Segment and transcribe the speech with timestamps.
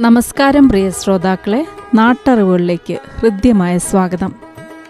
[0.00, 4.34] നമസ്കാരം പ്രിയ ശ്രോതാക്കളെ നാട്ടറിവുകളിലേക്ക് ഹൃദ്യമായ സ്വാഗതം.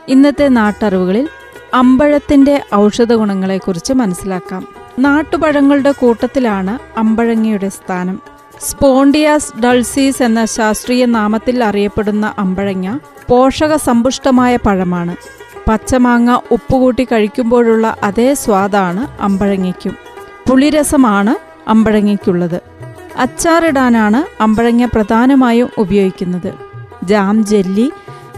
[0.08, 1.28] ഇന്നത്തെ നാട്ടറിവുകളിൽ
[1.74, 4.68] അമ്പഴത്തിന്റെ ഔഷധ ഗുണങ്ങളെക്കുറിച്ച് മനസ്സിലാക്കാം.
[4.98, 8.20] നാട്ടുപഴങ്ങളുടെ കൂട്ടത്തിലാണ് അമ്പഴങ്ങയുടെ സ്ഥാനം.
[8.60, 12.98] സ്പോണ്ടിയാസ് ഡൾസീസ് എന്ന ശാസ്ത്രീയ നാമത്തിൽ അറിയപ്പെടുന്ന അമ്പഴങ്ങ
[13.28, 15.16] പോഷക സമ്പുഷ്ടമായ പഴമാണ്.
[15.68, 19.96] പച്ചമാങ്ങ ഉപ്പുകൂട്ടി കഴിക്കുമ്പോഴുള്ള അതേ സ്വാദാണ് അമ്പഴങ്ങയ്ക്കും.
[20.50, 21.34] പുളിരസമാണ്
[21.70, 22.77] അമ്പഴങ്ങയ്ക്കുള്ളത്.
[23.18, 26.54] അച്ചാറിടാനാണ് അമ്പഴങ്ങ പ്രധാനമായും ഉപയോഗിക്കുന്നത്.
[27.04, 27.92] ജാം ജെല്ലി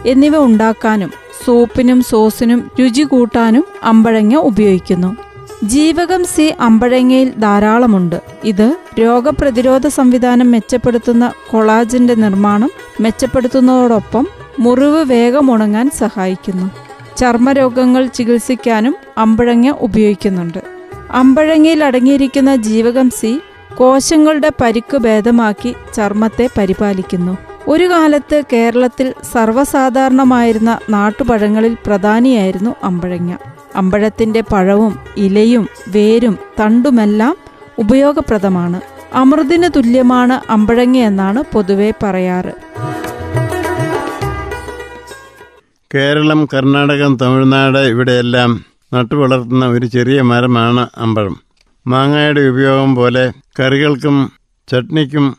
[0.06, 1.10] എന്നിവ ഉണ്ടാക്കാനും
[1.44, 5.16] സൂപ്പിനും സോസിനും രുചി കൂട്ടാനും അമ്പഴങ്ങ ഉപയോഗിക്കുന്നു.
[5.64, 8.20] ജീവകം സി അമ്പഴങ്ങയിൽ ധാരാളമുണ്ട്.
[8.44, 14.26] ഇത് രോഗപ്രതിരോധ സംവിധാനം മെച്ചപ്പെടുത്തുന്ന കൊളാജിന്റെ നിർമ്മാണം മെച്ചപ്പെടുത്തുന്നതോടൊപ്പം
[14.58, 16.70] മുറിവ് വേഗം ഉണങ്ങാൻ സഹായിക്കുന്നു.
[17.16, 20.58] ചർമ്മരോഗങ്ങൾ ചികിത്സിക്കാനും അമ്പഴങ്ങ ഉപയോഗിക്കുന്നുണ്ട്.
[21.10, 23.40] അമ്പഴങ്ങയിൽ അടങ്ങിയിരിക്കുന്ന ജീവകം സി
[23.76, 27.38] കോശങ്ങളുടെ പരിക്ക് ഭേദമാക്കി ചർമ്മത്തെ പരിപാലിക്കുന്നു.
[27.68, 33.36] ഒരു കാലത്ത് കേരളത്തിൽ സർവസാധാരണമായിരുന്ന നാട്ടുപഴങ്ങളിൽ പ്രധാനിയായിരുന്നു അമ്പഴങ്ങ.
[33.76, 37.36] അമ്പഴത്തിന്റെ പഴവും ഇലയും വേരും തണ്ടുമെല്ലാം
[37.78, 38.80] ഉപയോഗപ്രദമാണ്.
[39.14, 42.52] അമൃതിന് തുല്യമാണ് അമ്പഴങ്ങ എന്നാണ് പൊതുവെ പറയാറ്.
[45.94, 51.49] കേരളം കർണാടകം തമിഴ്നാട് ഇവിടെയെല്ലാം നട്ടുവളർത്തുന്ന ഒരു ചെറിയ മരമാണ് അമ്പഴം.
[51.86, 54.32] മാങ്ങയുടെ ഉപയോഗം പോലെ കറികൾക്കും
[54.68, 55.36] ചട്നിക്കും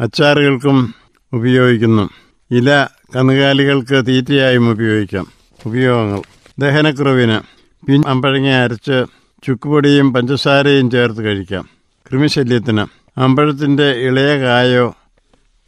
[0.00, 0.94] അച്ചാറുകൾക്കും
[1.32, 2.10] ഉപയോഗിക്കുന്നു.
[2.50, 5.26] ഇല കന്നുകാലികൾക്ക് തീറ്റയായും ഉപയോഗിക്കാം.
[5.66, 6.22] ഉപയോഗങ്ങൾ.
[6.58, 7.40] ദഹനക്കുറവിന്
[7.86, 9.04] പിൻ അമ്പഴങ്ങ അരച്ച്
[9.46, 11.68] ചുക്കുപൊടിയും പഞ്ചസാരയും ചേർത്ത് കഴിക്കാം.
[12.12, 12.86] കൃമിശല്യത്തിന്
[13.20, 14.96] അമ്പഴത്തിന്റെ ഇളയ കായോ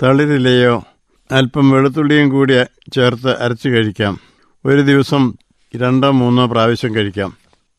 [0.03, 0.85] തളിരിലയോ
[1.33, 2.53] അല്പം വെളുത്തുള്ളിയും കൂടി
[2.95, 4.21] ചേർത്ത് അരച്ച് കഴിക്കാം.
[4.65, 5.35] ഒരു ദിവസം
[5.77, 7.37] രണ്ടോ മൂന്നോ പ്രാവശ്യം കഴിക്കാം.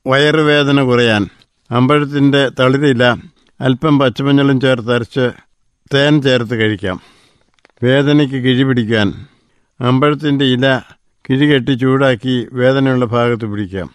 [0.07, 1.27] വയറുവേദന കുറയാൻ
[1.71, 3.03] അമ്പഴത്തിന്റെ തളിരില
[3.61, 5.31] അല്പം പച്ചമഞ്ഞളും ചേർത്ത് അരച്ച്
[5.93, 7.01] തേൻ ചേർത്ത് കഴിക്കാം.
[7.83, 9.13] വേദനയ്ക്ക് കിഴി പിടിക്കാൻ
[9.81, 10.81] അമ്പഴത്തിന്റെ ഇല
[11.29, 13.87] കിഴി കെട്ടി ചൂടാക്കി വേദനയുള്ള ഭാഗത്ത് പിടിക്കാം.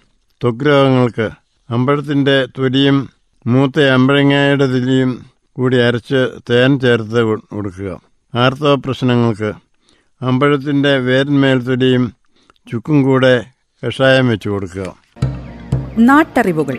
[0.42, 1.30] ത്വക്ക് രോഗങ്ങൾക്ക്
[1.70, 3.10] അമ്പഴത്തിന്റെ തൊലിയും
[3.46, 5.10] മൂത്ത അമ്പഴങ്ങയുടെ തൊലിയും
[5.52, 7.22] കൂടി അരച്ച് തേൻ ചേർത്ത്
[7.54, 8.00] കൊടുക്കുക.
[8.34, 9.52] ആർത്തവ പ്രശ്നങ്ങൾക്ക്
[10.22, 12.12] അമ്പഴത്തിന്റെ വേരന്മേൽ തൊലിയും
[12.70, 13.44] ചുക്കും കൂടെ
[13.82, 14.96] കഷായം വെച്ച് കൊടുക്കുക.
[15.98, 16.78] നാട്ടറിവുകൾ.